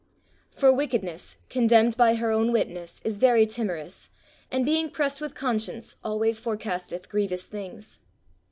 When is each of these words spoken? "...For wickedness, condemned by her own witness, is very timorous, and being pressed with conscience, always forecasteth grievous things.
"...For 0.57 0.73
wickedness, 0.73 1.37
condemned 1.47 1.95
by 1.95 2.15
her 2.15 2.31
own 2.31 2.51
witness, 2.51 3.01
is 3.03 3.19
very 3.19 3.45
timorous, 3.45 4.09
and 4.49 4.65
being 4.65 4.89
pressed 4.89 5.21
with 5.21 5.35
conscience, 5.35 5.95
always 6.03 6.41
forecasteth 6.41 7.07
grievous 7.07 7.45
things. 7.45 7.99